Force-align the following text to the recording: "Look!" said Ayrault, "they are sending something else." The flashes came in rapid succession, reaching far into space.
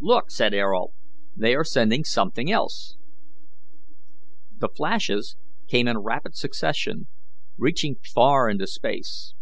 "Look!" 0.00 0.30
said 0.30 0.52
Ayrault, 0.52 0.92
"they 1.34 1.54
are 1.54 1.64
sending 1.64 2.04
something 2.04 2.50
else." 2.52 2.98
The 4.58 4.68
flashes 4.68 5.34
came 5.66 5.88
in 5.88 5.96
rapid 5.96 6.36
succession, 6.36 7.06
reaching 7.56 7.96
far 8.12 8.50
into 8.50 8.66
space. 8.66 9.32